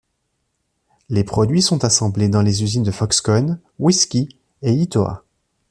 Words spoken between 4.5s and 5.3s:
et Yitoa.